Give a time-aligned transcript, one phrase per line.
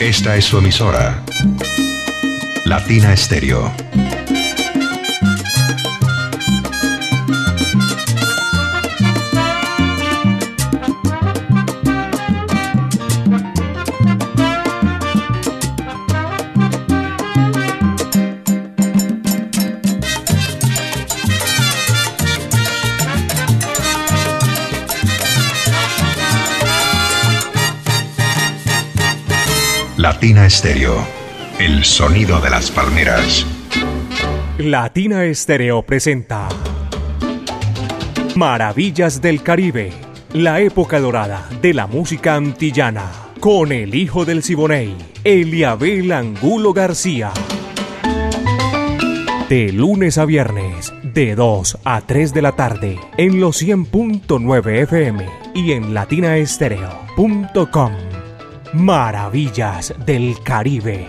[0.00, 1.22] Esta es su emisora.
[2.64, 3.70] Latina Estéreo.
[30.20, 30.94] Latina Estéreo.
[31.58, 33.46] El sonido de las palmeras.
[34.58, 36.46] Latina Estéreo presenta
[38.36, 39.94] Maravillas del Caribe,
[40.34, 43.10] la época dorada de la música antillana,
[43.40, 47.30] con el hijo del Siboney, Eliabel Angulo García.
[49.48, 55.26] De lunes a viernes, de 2 a 3 de la tarde, en los 100.9 FM
[55.54, 58.19] y en latinaestereo.com.
[58.72, 61.08] Maravillas del Caribe.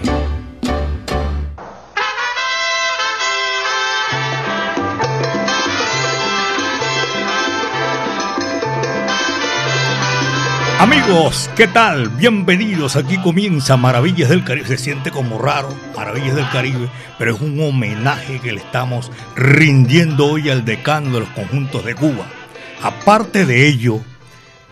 [10.79, 12.09] Amigos, ¿qué tal?
[12.09, 12.95] Bienvenidos.
[12.95, 14.68] Aquí comienza Maravillas del Caribe.
[14.68, 20.25] Se siente como raro, Maravillas del Caribe, pero es un homenaje que le estamos rindiendo
[20.25, 22.25] hoy al decano de los conjuntos de Cuba.
[22.81, 24.01] Aparte de ello,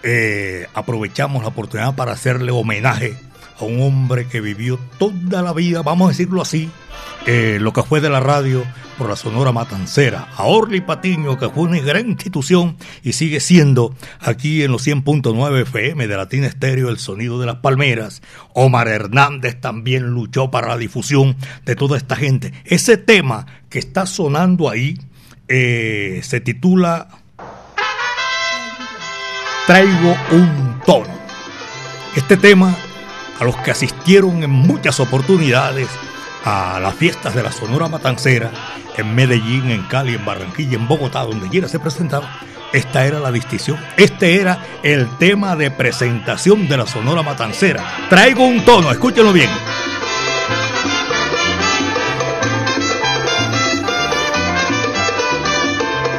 [0.03, 3.15] eh, aprovechamos la oportunidad para hacerle homenaje
[3.59, 6.69] a un hombre que vivió toda la vida, vamos a decirlo así,
[7.25, 8.63] eh, lo que fue de la radio
[8.97, 13.95] por la Sonora Matancera, a Orly Patiño, que fue una gran institución y sigue siendo
[14.19, 18.21] aquí en los 100.9 FM de Latina Estéreo el sonido de las palmeras.
[18.53, 22.51] Omar Hernández también luchó para la difusión de toda esta gente.
[22.65, 24.97] Ese tema que está sonando ahí
[25.47, 27.07] eh, se titula
[29.69, 31.13] traigo un tono.
[32.15, 32.75] Este tema,
[33.39, 35.87] a los que asistieron en muchas oportunidades
[36.43, 38.49] a las fiestas de la Sonora Matancera,
[38.97, 42.39] en Medellín, en Cali, en Barranquilla, en Bogotá, donde quiera se presentaba,
[42.73, 43.77] esta era la distinción.
[43.95, 48.07] Este era el tema de presentación de la Sonora Matancera.
[48.09, 49.51] Traigo un tono, escúchenlo bien.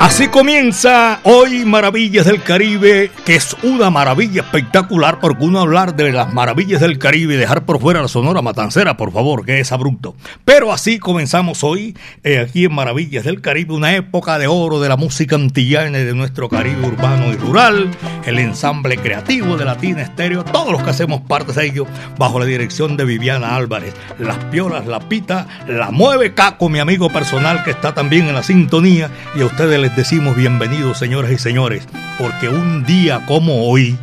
[0.00, 6.10] Así comienza hoy Maravillas del Caribe, que es una maravilla espectacular, porque uno hablar de
[6.10, 9.72] las maravillas del Caribe y dejar por fuera la Sonora Matancera, por favor, que es
[9.72, 10.16] abrupto.
[10.46, 11.94] Pero así comenzamos hoy,
[12.24, 16.04] eh, aquí en Maravillas del Caribe, una época de oro de la música antillana y
[16.04, 17.90] de nuestro Caribe urbano y rural,
[18.24, 22.46] el ensamble creativo de Latina Estéreo, todos los que hacemos parte de ello, bajo la
[22.46, 23.92] dirección de Viviana Álvarez.
[24.18, 28.42] Las piolas, la pita, la mueve Caco, mi amigo personal que está también en la
[28.42, 31.86] sintonía, y a ustedes les decimos bienvenidos, señoras y señores,
[32.18, 33.98] porque un día como hoy,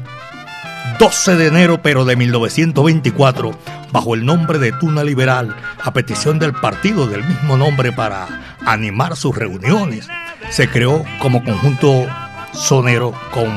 [0.99, 3.51] 12 de enero pero de 1924,
[3.91, 9.15] bajo el nombre de Tuna Liberal, a petición del partido del mismo nombre para animar
[9.15, 10.07] sus reuniones,
[10.49, 12.05] se creó como conjunto
[12.53, 13.47] sonero con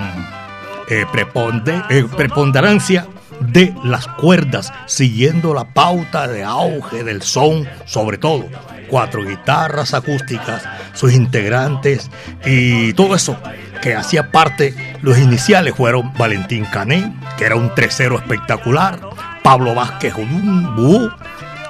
[0.88, 3.06] eh, eh, preponderancia
[3.41, 8.47] de las cuerdas, siguiendo la pauta de auge del son, sobre todo
[8.90, 12.10] cuatro guitarras acústicas, sus integrantes
[12.44, 13.38] y todo eso
[13.80, 19.00] que hacía parte, los iniciales fueron Valentín Cané, que era un tresero espectacular,
[19.42, 21.10] Pablo Vázquez un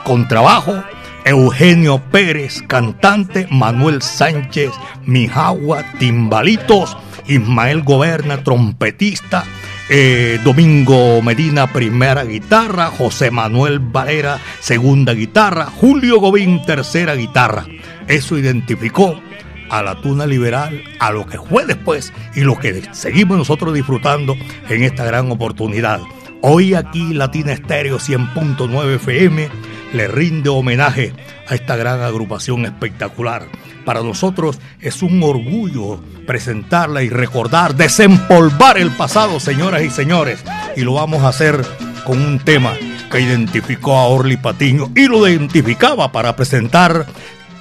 [0.05, 0.83] con trabajo,
[1.25, 4.71] Eugenio Pérez, cantante, Manuel Sánchez,
[5.05, 9.45] Mijagua, timbalitos, Ismael Goberna, trompetista,
[9.93, 17.67] eh, Domingo Medina, primera guitarra, José Manuel Valera, segunda guitarra, Julio Gobín, tercera guitarra.
[18.07, 19.21] Eso identificó
[19.69, 24.37] a la tuna liberal, a lo que fue después y lo que seguimos nosotros disfrutando
[24.69, 26.01] en esta gran oportunidad.
[26.41, 29.49] Hoy aquí Latina Estéreo 100.9 FM
[29.93, 31.13] le rinde homenaje
[31.49, 33.43] a esta gran agrupación espectacular.
[33.85, 40.45] Para nosotros es un orgullo presentarla y recordar, desempolvar el pasado, señoras y señores.
[40.77, 41.65] Y lo vamos a hacer
[42.05, 42.73] con un tema
[43.11, 47.07] que identificó a Orly Patiño y lo identificaba para presentar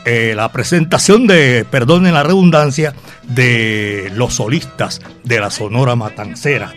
[0.05, 2.93] eh, la presentación de, perdonen la redundancia,
[3.27, 6.73] de los solistas de la Sonora Matancera.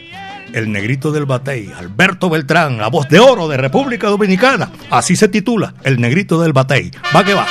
[0.52, 4.70] El negrito del batey, Alberto Beltrán, la voz de oro de República Dominicana.
[4.90, 6.90] Así se titula, El negrito del batey.
[7.16, 7.46] Va que va.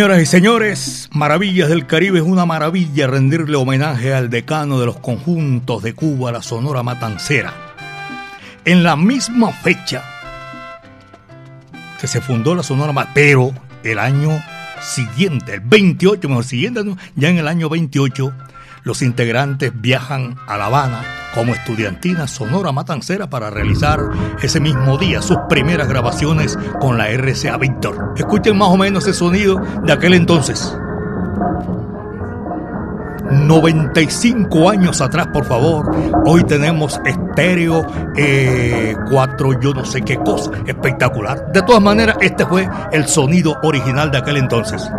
[0.00, 4.98] Señoras y señores, Maravillas del Caribe es una maravilla rendirle homenaje al decano de los
[4.98, 7.52] conjuntos de Cuba, la Sonora Matancera.
[8.64, 10.02] En la misma fecha
[12.00, 13.52] que se fundó la Sonora Matancera, pero
[13.84, 14.30] el año
[14.80, 16.80] siguiente, el 28, mejor siguiente,
[17.14, 18.32] ya en el año 28,
[18.82, 21.02] los integrantes viajan a La Habana
[21.34, 24.00] como estudiantina Sonora Matancera para realizar
[24.42, 28.14] ese mismo día sus primeras grabaciones con la RCA Víctor.
[28.16, 30.76] Escuchen más o menos ese sonido de aquel entonces.
[33.30, 35.94] 95 años atrás, por favor.
[36.26, 37.86] Hoy tenemos estéreo,
[38.16, 41.52] eh, cuatro, yo no sé qué cosa, espectacular.
[41.52, 44.90] De todas maneras, este fue el sonido original de aquel entonces.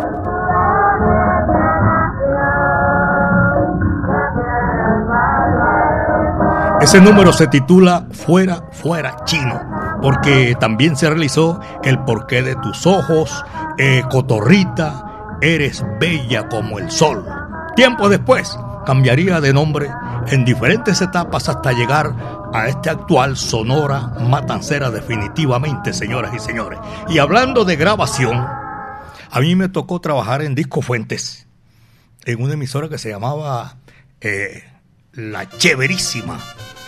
[6.82, 9.60] Ese número se titula Fuera, fuera chino,
[10.02, 13.44] porque también se realizó El porqué de tus ojos,
[13.78, 17.24] eh, Cotorrita, Eres bella como el sol.
[17.76, 19.90] Tiempo después cambiaría de nombre
[20.26, 22.16] en diferentes etapas hasta llegar
[22.52, 26.80] a este actual Sonora Matancera definitivamente, señoras y señores.
[27.08, 28.36] Y hablando de grabación,
[29.30, 31.46] a mí me tocó trabajar en Disco Fuentes,
[32.24, 33.76] en una emisora que se llamaba
[34.20, 34.64] eh,
[35.12, 36.38] La Cheverísima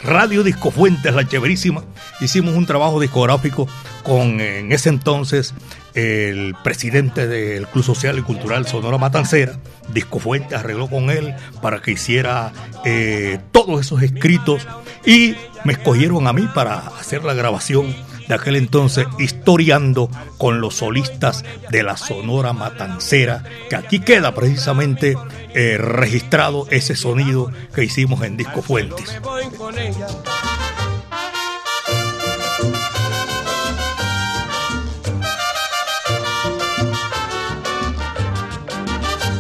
[0.05, 1.83] Radio Disco Fuentes, la chéverísima.
[2.21, 3.67] Hicimos un trabajo discográfico
[4.03, 5.55] con en ese entonces
[5.95, 9.59] el presidente del Club Social y Cultural Sonora Matancera.
[9.89, 12.53] Disco Fuentes arregló con él para que hiciera
[12.85, 14.67] eh, todos esos escritos
[15.07, 17.95] y me escogieron a mí para hacer la grabación
[18.29, 25.17] de aquel entonces, historiando con los solistas de la Sonora Matancera, que aquí queda precisamente
[25.55, 29.21] eh, registrado ese sonido que hicimos en Disco Fuentes.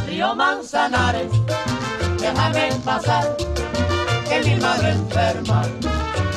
[0.07, 1.31] Río Manzanares,
[2.21, 3.37] déjame pasar,
[4.29, 5.63] que mi madre enferma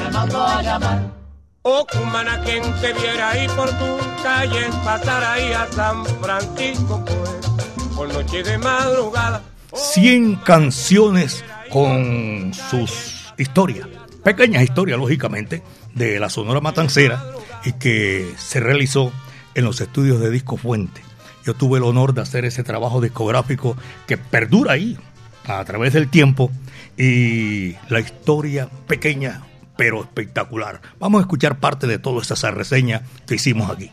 [0.03, 1.26] me mandó a llamar.
[1.69, 7.89] Oh, cumana, quien te viera ahí por tu calle, pasar ahí a San Francisco, pues,
[7.93, 9.43] por noche de madrugada.
[9.73, 13.85] 100 canciones con sus historias,
[14.23, 15.61] pequeñas historias, lógicamente,
[15.93, 17.21] de la Sonora Matancera
[17.65, 19.11] y que se realizó
[19.53, 21.01] en los estudios de Disco Fuente.
[21.45, 23.75] Yo tuve el honor de hacer ese trabajo discográfico
[24.07, 24.97] que perdura ahí
[25.45, 26.49] a través del tiempo
[26.97, 29.41] y la historia pequeña
[29.77, 30.81] pero espectacular.
[30.99, 33.91] Vamos a escuchar parte de toda esa reseña que hicimos aquí.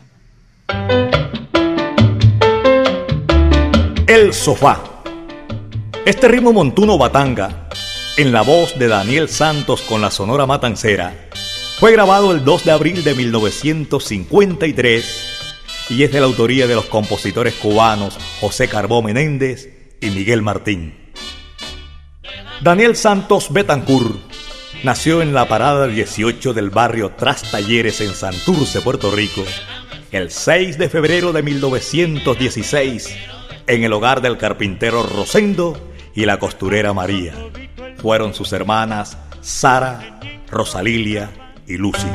[4.07, 4.81] El Sofá.
[6.05, 7.69] Este ritmo montuno batanga,
[8.17, 11.29] en la voz de Daniel Santos con la Sonora Matancera,
[11.79, 15.31] fue grabado el 2 de abril de 1953
[15.89, 19.69] y es de la autoría de los compositores cubanos José Carbó Menéndez
[20.01, 20.95] y Miguel Martín.
[22.61, 24.24] Daniel Santos Betancourt
[24.83, 29.43] nació en la parada 18 del barrio Tras Talleres en Santurce, Puerto Rico,
[30.11, 33.15] el 6 de febrero de 1916,
[33.67, 37.33] en el hogar del carpintero Rosendo y la costurera María.
[37.97, 41.31] Fueron sus hermanas Sara, Rosalilia
[41.67, 42.07] y Lucy.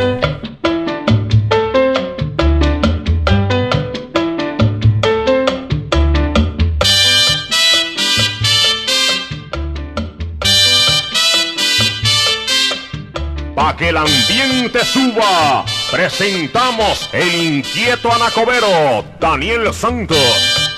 [13.80, 20.69] Que el ambiente suba, presentamos el inquieto anacobero, Daniel Santos.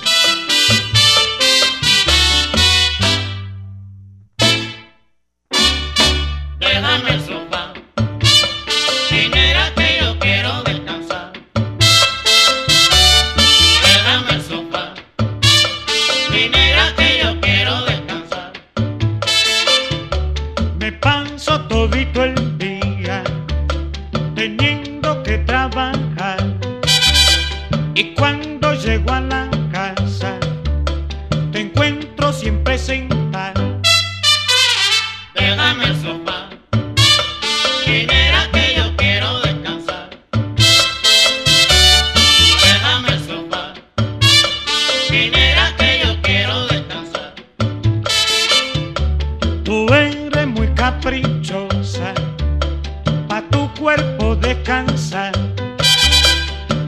[53.82, 55.32] cuerpo descansar,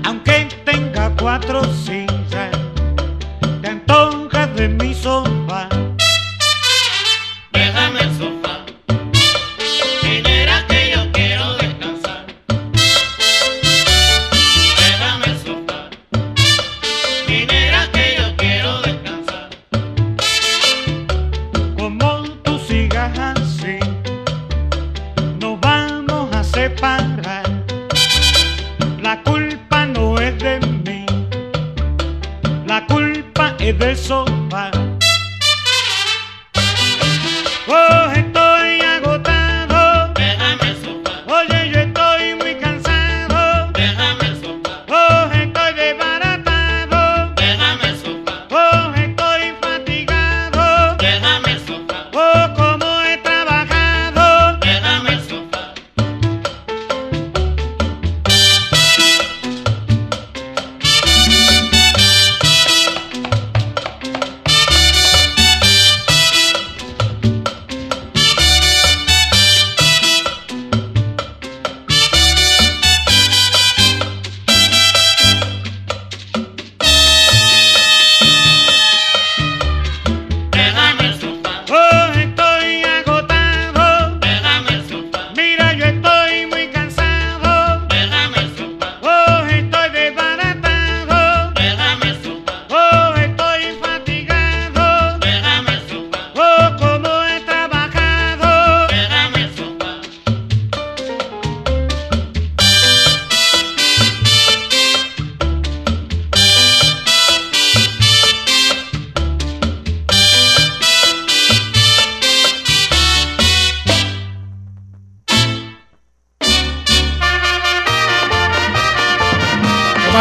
[0.04, 2.63] aunque tenga cuatro sillas.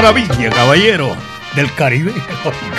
[0.03, 1.15] Maravilla, caballero
[1.55, 2.11] del Caribe.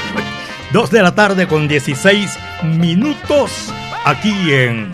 [0.75, 3.73] Dos de la tarde con 16 minutos
[4.05, 4.93] aquí en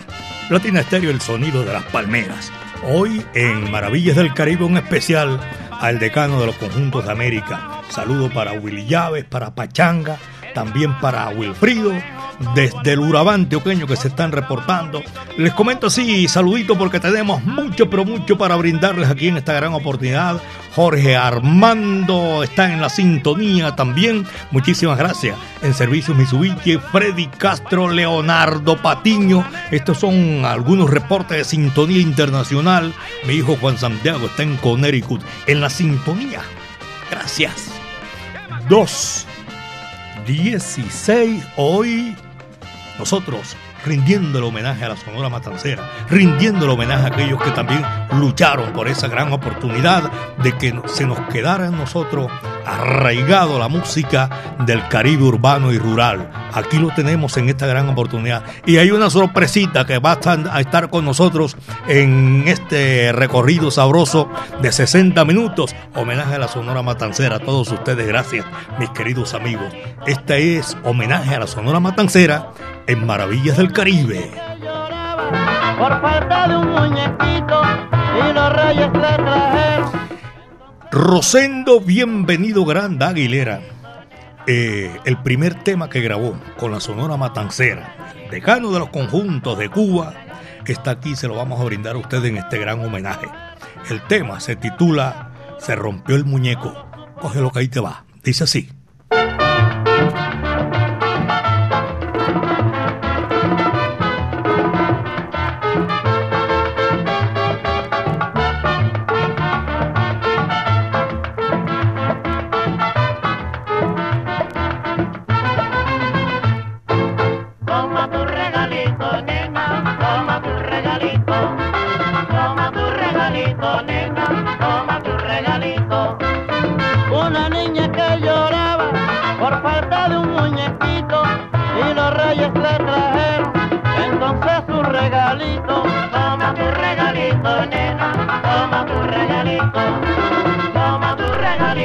[0.49, 2.49] Latina Estéreo, el sonido de las palmeras.
[2.83, 7.81] Hoy en Maravillas del Caribe un especial al decano de los conjuntos de América.
[7.89, 10.17] Saludo para Willy Llaves, para Pachanga,
[10.53, 11.91] también para Wilfrido,
[12.55, 15.01] desde el Urabante Antioqueño que se están reportando.
[15.37, 19.73] Les comento así, saludito porque tenemos mucho, pero mucho para brindarles aquí en esta gran
[19.73, 20.41] oportunidad.
[20.75, 24.25] Jorge Armando está en la sintonía también.
[24.51, 25.37] Muchísimas gracias.
[25.61, 29.45] En Servicios Mitsubishi, Freddy Castro, Leonardo Patiño.
[29.71, 32.93] Estos son algunos reportes de sintonía internacional.
[33.25, 36.41] Mi hijo Juan Santiago está en Connecticut, en la sintonía.
[37.09, 37.71] Gracias.
[38.69, 39.27] Dos.
[40.25, 42.15] 16 hoy
[43.01, 47.83] nosotros rindiendo el homenaje a la Sonora Matancera, rindiendo el homenaje a aquellos que también
[48.13, 50.11] lucharon por esa gran oportunidad
[50.43, 52.31] de que se nos quedara en nosotros
[52.65, 54.29] arraigado la música
[54.65, 56.29] del Caribe urbano y rural.
[56.53, 58.43] Aquí lo tenemos en esta gran oportunidad.
[58.65, 64.29] Y hay una sorpresita que va a estar con nosotros en este recorrido sabroso
[64.61, 65.75] de 60 minutos.
[65.95, 67.37] Homenaje a la Sonora Matancera.
[67.37, 68.45] A todos ustedes, gracias,
[68.79, 69.73] mis queridos amigos.
[70.05, 72.51] Este es homenaje a la Sonora Matancera
[72.87, 74.31] en Maravillas del Caribe.
[75.77, 77.61] Por falta de un muñequito
[78.19, 78.51] y los.
[80.91, 83.61] Rosendo Bienvenido Grande Aguilera,
[84.45, 87.95] eh, el primer tema que grabó con la Sonora Matancera,
[88.29, 90.13] decano de los conjuntos de Cuba,
[90.65, 93.27] está aquí, se lo vamos a brindar a ustedes en este gran homenaje.
[93.89, 96.85] El tema se titula Se rompió el muñeco.
[97.21, 98.03] Coge lo que ahí te va.
[98.21, 98.69] Dice así.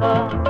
[0.00, 0.47] Oh.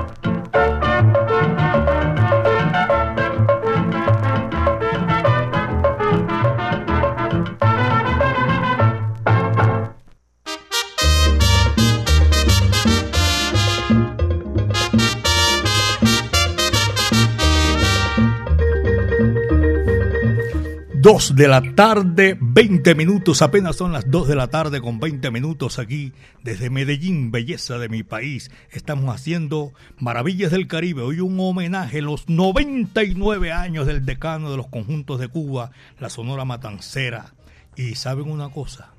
[21.75, 26.13] Tarde, 20 minutos, apenas son las 2 de la tarde con 20 minutos aquí
[26.45, 28.51] desde Medellín, belleza de mi país.
[28.73, 34.59] Estamos haciendo Maravillas del Caribe, hoy un homenaje a los 99 años del decano de
[34.59, 37.33] los conjuntos de Cuba, la Sonora Matancera.
[37.75, 38.93] Y saben una cosa,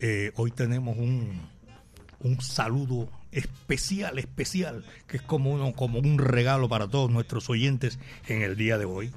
[0.00, 1.40] eh, hoy tenemos un,
[2.20, 7.98] un saludo especial, especial, que es como, uno, como un regalo para todos nuestros oyentes
[8.26, 9.12] en el día de hoy.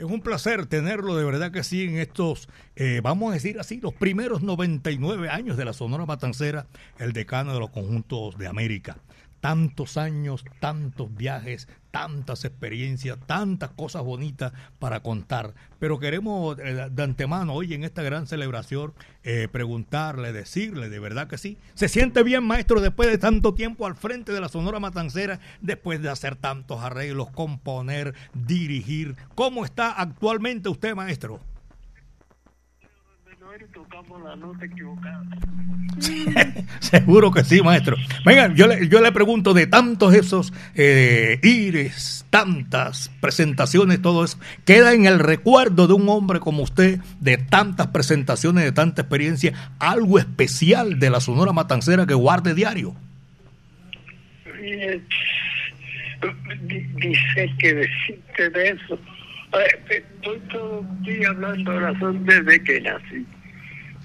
[0.00, 3.82] Es un placer tenerlo, de verdad que sí, en estos, eh, vamos a decir así,
[3.82, 6.66] los primeros 99 años de la Sonora Matancera,
[6.98, 8.96] el decano de los conjuntos de América
[9.40, 15.54] tantos años, tantos viajes, tantas experiencias, tantas cosas bonitas para contar.
[15.78, 18.92] Pero queremos eh, de antemano hoy en esta gran celebración
[19.24, 21.58] eh, preguntarle, decirle, de verdad que sí.
[21.74, 26.00] ¿Se siente bien, maestro, después de tanto tiempo al frente de la Sonora Matancera, después
[26.00, 29.16] de hacer tantos arreglos, componer, dirigir?
[29.34, 31.40] ¿Cómo está actualmente usted, maestro?
[33.72, 35.24] Tocamos la nota equivocada.
[36.80, 37.96] Seguro que sí, maestro.
[38.24, 44.38] Venga, yo le, yo le pregunto de tantos esos eh, ires, tantas presentaciones, todo eso,
[44.64, 49.52] ¿queda en el recuerdo de un hombre como usted, de tantas presentaciones, de tanta experiencia,
[49.78, 52.94] algo especial de la Sonora Matancera que guarde diario?
[56.62, 58.98] Dice que decirte de eso.
[59.88, 63.26] Estoy todo el día hablando de razón desde que nací,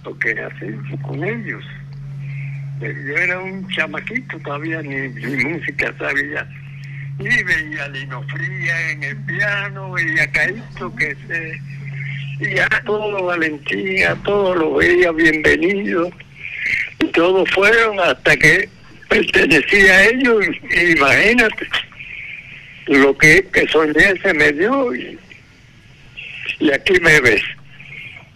[0.06, 1.64] porque nací con ellos
[2.82, 6.48] yo era un chamaquito, todavía ni, música sabía.
[7.20, 11.62] Y veía a Lino Fría en el piano, veía Caíto que se...
[12.42, 16.12] Y a todo Valentía, todo lo veía bienvenido.
[17.00, 18.68] Y todos fueron hasta que
[19.08, 20.46] pertenecía a ellos.
[20.92, 21.68] imagínate,
[22.88, 25.18] lo que, que soñé se me dio y,
[26.60, 27.42] y aquí me ves,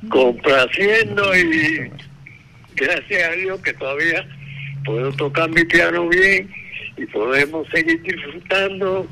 [0.08, 1.92] complaciendo y
[2.76, 4.26] gracias a Dios que todavía
[4.86, 6.50] puedo tocar mi piano bien
[6.98, 9.08] y podemos seguir disfrutando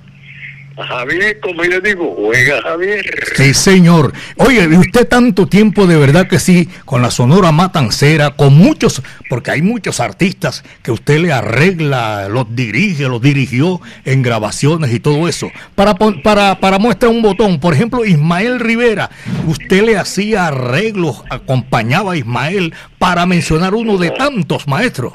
[0.85, 3.03] Javier, como yo digo, juega Javier.
[3.35, 4.13] Sí, señor.
[4.37, 9.51] Oye, usted tanto tiempo de verdad que sí, con la Sonora Matancera, con muchos, porque
[9.51, 15.27] hay muchos artistas que usted le arregla, los dirige, los dirigió en grabaciones y todo
[15.27, 15.51] eso.
[15.75, 19.09] Para, para, para muestra un botón, por ejemplo, Ismael Rivera,
[19.47, 25.13] usted le hacía arreglos, acompañaba a Ismael, para mencionar uno de tantos maestros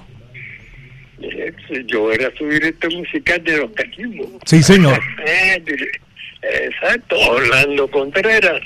[1.87, 4.29] yo era subir este musical de los cachimbos.
[4.45, 5.01] Sí, señor.
[6.43, 8.61] Exacto, Orlando Contreras.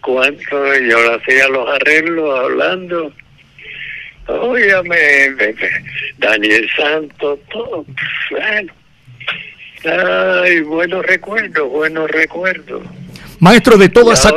[0.00, 3.12] Cuánto yo le hacía los arreglos hablando.
[4.26, 5.34] Óigame,
[6.18, 7.84] Daniel Santos, todo.
[8.30, 8.72] Bueno.
[9.84, 12.82] Ay, buenos recuerdos, buenos recuerdos.
[13.44, 14.32] Maestro, de toda esa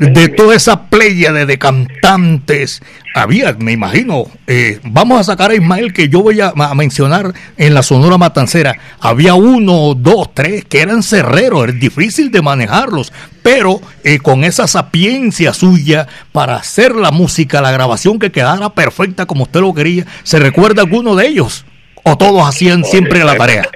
[0.00, 2.82] de toda esa playa de, cantantes,
[3.14, 7.74] había, me imagino, eh, vamos a sacar a Ismael que yo voy a, mencionar en
[7.74, 13.78] la Sonora Matancera, había uno, dos, tres que eran cerreros, es difícil de manejarlos, pero
[14.02, 19.42] eh, con esa sapiencia suya para hacer la música, la grabación que quedara perfecta como
[19.42, 21.66] usted lo quería, ¿se recuerda alguno de ellos?
[22.02, 23.68] ¿O todos hacían siempre la tarea?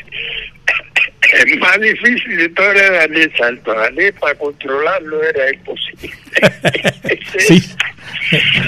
[1.33, 3.75] Es más difícil de todo era Daniel Santo.
[3.75, 6.11] Daniel para controlarlo era imposible.
[7.39, 7.63] sí.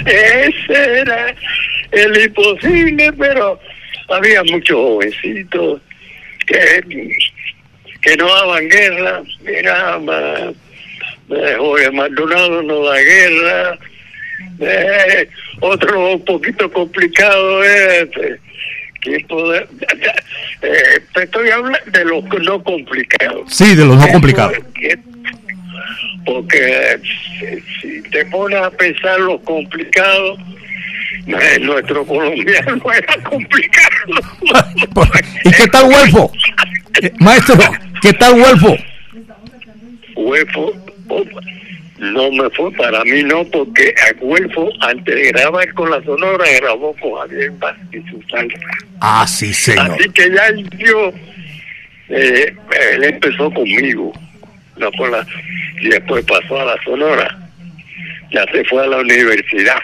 [0.07, 1.35] Ese era
[1.93, 3.61] el imposible, pero
[4.09, 5.81] había muchos jovencitos
[6.47, 7.11] que,
[8.03, 9.23] que no daban guerra.
[9.41, 10.01] Mira,
[11.59, 13.79] Jorge Maldonado no da guerra.
[14.61, 15.29] Eh,
[15.61, 18.09] otro un poquito complicado es
[19.01, 19.69] que poder,
[20.63, 23.53] eh, estoy hablando de los no complicados.
[23.53, 24.59] Sí, de los no complicados.
[26.25, 27.01] Porque
[27.81, 30.39] si, te pones a pensar los complicados,
[31.27, 33.89] eh, nuestro colombiano era complicado.
[35.45, 36.33] ¿Y qué tal Huelfo?
[37.03, 37.57] Eh, maestro,
[38.03, 38.77] ¿qué tal Huelfo?
[40.17, 40.73] Huelfo,
[41.99, 46.95] no me fue, para mí no, porque Aguelfo, antes de grabar con la Sonora, grabó
[46.97, 48.59] con Javier Vázquez su salsa.
[49.01, 49.93] Ah, sí, señor.
[49.93, 51.13] Así que ya yo,
[52.09, 52.55] eh,
[52.93, 54.13] él empezó conmigo,
[54.77, 55.27] no con la,
[55.81, 57.39] y después pasó a la Sonora.
[58.31, 59.83] Ya se fue a la universidad.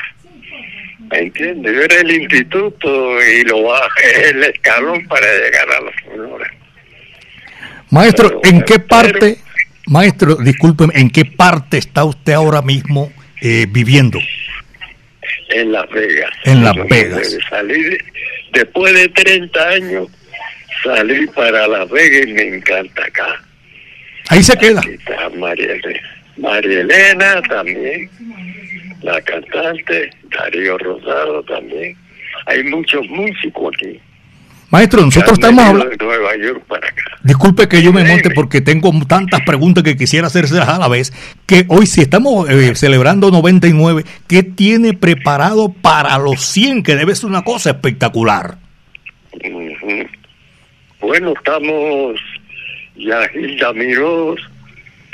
[1.11, 1.74] ¿Me entiendes?
[1.74, 6.55] Yo era el instituto y lo bajé el escalón para llegar a la Sonora.
[7.90, 9.38] Maestro, ¿en qué parte?
[9.86, 14.18] Maestro, discúlpeme, ¿en qué parte está usted ahora mismo eh, viviendo?
[15.50, 16.30] En Las Vegas.
[16.44, 17.36] En Las Vegas.
[17.50, 17.98] Salí
[18.52, 20.08] después de 30 años,
[20.82, 23.42] salí para Las Vegas y me encanta acá.
[24.28, 24.80] Ahí se queda.
[24.80, 25.74] está María,
[26.38, 28.10] María Elena también,
[29.02, 31.96] la cantante, Darío Rosado también.
[32.46, 34.00] Hay muchos músicos aquí.
[34.74, 35.94] Maestro, nosotros estamos hablando.
[37.22, 41.12] Disculpe que yo me monte porque tengo tantas preguntas que quisiera hacerse a la vez.
[41.46, 46.82] Que hoy, si estamos eh, celebrando 99, ¿qué tiene preparado para los 100?
[46.82, 48.56] Que debe ser una cosa espectacular.
[51.00, 52.20] Bueno, estamos
[52.96, 54.40] ya Hilda Miros,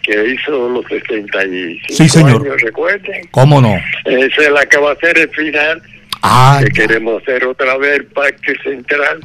[0.03, 2.41] que hizo los 65 sí, señor.
[2.41, 3.29] años, recuerden.
[3.31, 3.77] ¿Cómo no?
[4.07, 5.83] Esa es la que va a ser el final.
[6.23, 9.21] Ah, que queremos hacer otra vez el Parque Central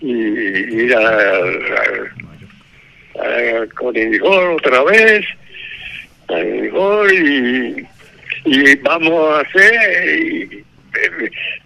[0.00, 1.10] y ir a,
[3.76, 5.26] con el otra vez,
[6.28, 6.38] a
[7.12, 7.86] y,
[8.44, 10.64] y vamos a hacer, y,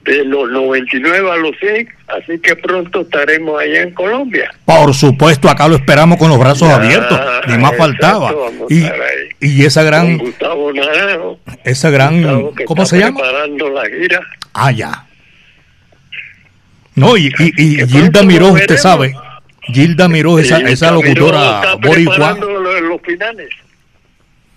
[0.04, 4.50] de los 99 a los 100, así que pronto estaremos allá en Colombia.
[4.64, 7.18] Por supuesto, acá lo esperamos con los brazos abiertos,
[7.48, 8.32] ni más faltaba.
[8.68, 8.84] Y,
[9.40, 10.18] y, esa gran...
[10.18, 11.38] Gustavo Naranjo.
[11.64, 12.50] Esa gran...
[12.66, 13.20] ¿Cómo se llama?
[13.20, 14.20] Preparando la gira.
[14.52, 15.06] Ah, ya.
[16.94, 19.14] No, y, y, y Gilda Miró, usted sabe.
[19.62, 22.36] Gilda Miró, esa, esa locutora boricua.
[22.38, 23.48] Los finales.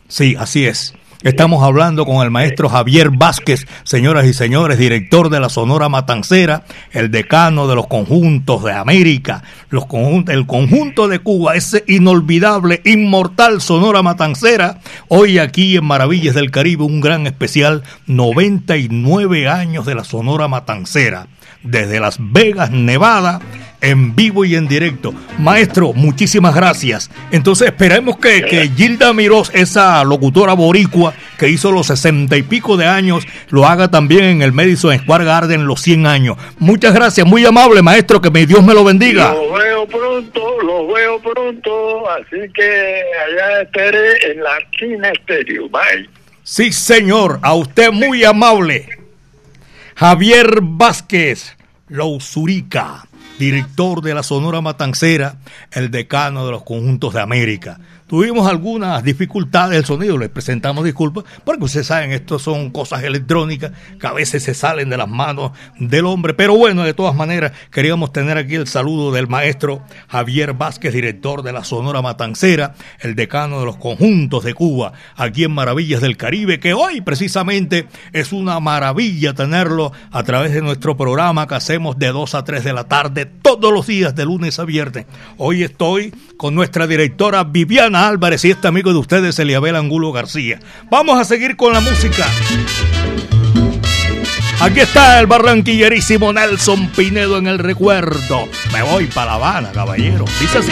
[0.07, 0.93] Sí, así es.
[1.23, 6.63] Estamos hablando con el maestro Javier Vázquez, señoras y señores, director de la Sonora Matancera,
[6.91, 12.81] el decano de los conjuntos de América, los conjuntos, el conjunto de Cuba, ese inolvidable,
[12.85, 14.79] inmortal Sonora Matancera.
[15.07, 21.27] Hoy aquí en Maravillas del Caribe, un gran especial, 99 años de la Sonora Matancera
[21.69, 23.39] desde Las Vegas, Nevada,
[23.81, 25.13] en vivo y en directo.
[25.37, 27.11] Maestro, muchísimas gracias.
[27.31, 32.85] Entonces esperemos que, Gilda Mirós, esa locutora boricua que hizo los sesenta y pico de
[32.85, 36.37] años, lo haga también en el Madison Square Garden los 100 años.
[36.57, 39.33] Muchas gracias, muy amable maestro, que mi Dios me lo bendiga.
[39.33, 45.69] Lo veo pronto, lo veo pronto, así que allá estaré en la esquina estéreo.
[45.69, 46.09] Bye.
[46.43, 48.87] Sí, señor, a usted muy amable.
[49.95, 51.56] Javier Vázquez
[51.87, 53.07] Lousurica,
[53.39, 55.37] director de la Sonora Matancera,
[55.71, 57.79] el decano de los conjuntos de América.
[58.07, 63.73] Tuvimos algunas dificultades del sonido, les presentamos disculpas, porque ustedes saben, esto son cosas electrónicas
[63.99, 66.33] que a veces se salen de las manos del hombre.
[66.33, 71.43] Pero bueno, de todas maneras, queríamos tener aquí el saludo del maestro Javier Vázquez, director
[71.43, 76.15] de la Sonora Matancera, el decano de los conjuntos de Cuba, aquí en Maravillas del
[76.15, 81.99] Caribe, que hoy precisamente es una maravilla tenerlo a través de nuestro programa que hacemos
[81.99, 85.07] de 2 a 3 de la tarde todos los días, de lunes a viernes.
[85.35, 90.59] Hoy estoy con nuestra directora Viviana Álvarez y este amigo de ustedes, Eliabel Angulo García.
[90.89, 92.25] Vamos a seguir con la música.
[94.59, 98.47] Aquí está el barranquillerísimo Nelson Pinedo en el recuerdo.
[98.73, 100.25] Me voy para La Habana, caballero.
[100.39, 100.71] Dice así.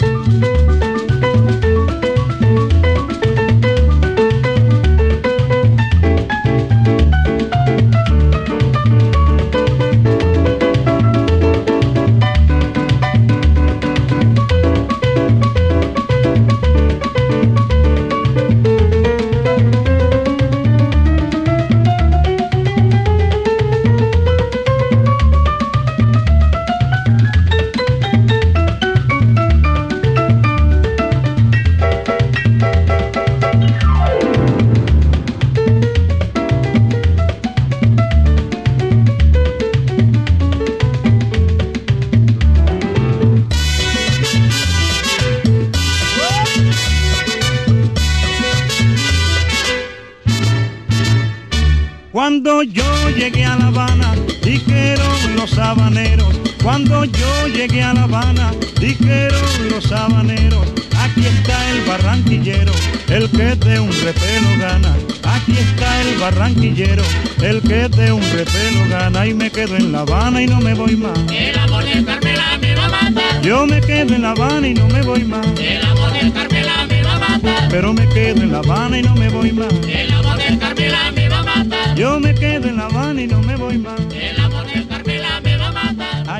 [55.61, 56.33] Habaneros.
[56.63, 60.67] Cuando yo llegué a La Habana, dijeron los habaneros.
[60.99, 62.71] Aquí está el barranquillero,
[63.09, 64.95] el que de un repelo gana.
[65.23, 67.03] Aquí está el barranquillero,
[67.41, 69.25] el que de un repelo gana.
[69.25, 71.17] Y me quedo en La Habana y no me voy más.
[71.31, 73.41] El amor de Carmela me va a matar.
[73.41, 75.47] Yo me quedo en La Habana y no me voy más.
[75.59, 77.69] El amor de Carmela me va a matar.
[77.69, 79.73] Pero me quedo en La Habana y no me voy más.
[79.87, 81.95] El amor de Carmela me va a matar.
[81.95, 83.99] Yo me quedo en La Habana y no me voy más.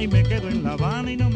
[0.02, 1.31] Ay, me quedo en La Habana y no